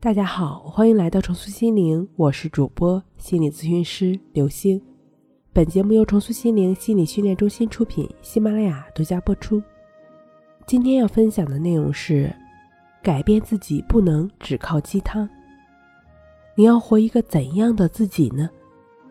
[0.00, 4.80] 大家好，欢迎来到重塑心灵，我是主播心理咨询师刘星。
[5.52, 9.60] 本节目由重塑心灵心理训练中心出品，喜马拉雅独家播出。
[10.68, 12.32] 今天要分享的内容是：
[13.02, 15.28] 改变自己不能只靠鸡汤。
[16.54, 18.48] 你要活一个怎样的自己呢？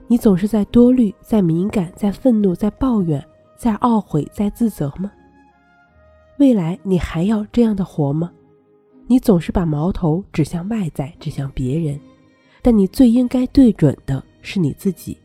[0.07, 3.21] 你总是在多虑，在敏感，在愤怒，在抱怨，
[3.57, 5.11] 在懊悔，在自责吗？
[6.37, 8.31] 未来你还要这样的活吗？
[9.09, 11.97] 你总是把矛头指向外在，指向别人，
[12.61, 15.17] 但你最应该对准的是你自己，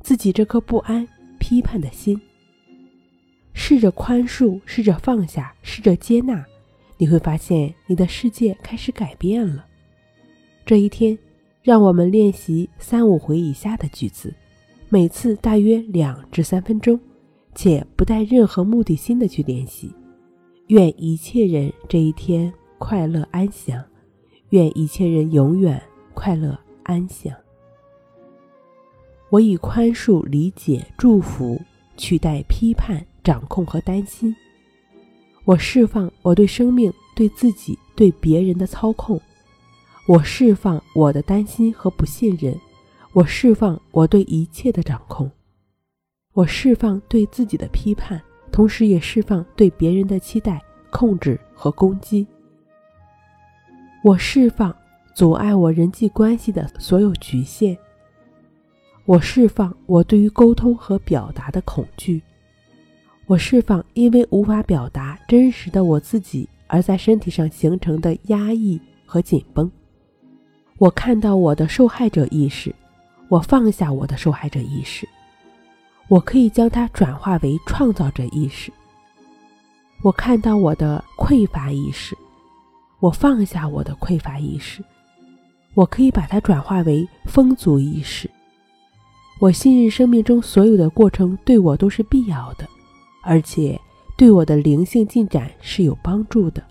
[0.00, 1.06] 自己这颗不安、
[1.40, 2.20] 批判的心。
[3.52, 6.44] 试着宽恕，试着放下，试着接纳，
[6.98, 9.66] 你会发现你的世界开始改变了。
[10.64, 11.18] 这一天，
[11.62, 14.32] 让我们练习三五回以下的句子，
[14.88, 16.98] 每次大约两至三分钟，
[17.56, 19.92] 且不带任何目的心的去练习。
[20.68, 22.52] 愿一切人这一天。
[22.80, 23.84] 快乐安详，
[24.48, 25.80] 愿一切人永远
[26.14, 27.32] 快乐安详。
[29.28, 31.60] 我以宽恕、理解、祝福
[31.98, 34.34] 取代批判、掌控和担心。
[35.44, 39.20] 我释放我对生命、对自己、对别人的操控。
[40.08, 42.58] 我释放我的担心和不信任。
[43.12, 45.30] 我释放我对一切的掌控。
[46.32, 52.26] 我释放对自己的批判，同时也释放对别人的期待、控制和攻击。
[54.02, 54.74] 我释放
[55.14, 57.76] 阻碍我人际关系的所有局限。
[59.04, 62.22] 我释放我对于沟通和表达的恐惧。
[63.26, 69.70] 我释放因为无法表达真实的我自己而在身体上形成的压抑和紧绷。
[70.78, 72.74] 我看到我的受害者意识，
[73.28, 75.06] 我放下我的受害者意识。
[76.08, 78.72] 我可以将它转化为创造者意识。
[80.02, 82.16] 我看到我的匮乏意识。
[83.00, 84.84] 我放下我的匮乏意识，
[85.74, 88.30] 我可以把它转化为丰足意识。
[89.40, 92.68] 我信任生命中所有的过程对我都是必要的，
[93.22, 93.80] 而且
[94.16, 96.62] 对我的灵性进展是有帮助的。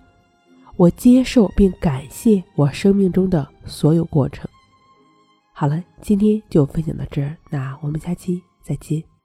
[0.76, 4.48] 我接受并感谢我生命中的所有过程。
[5.52, 9.19] 好了，今天就分享到这儿，那我们下期再见。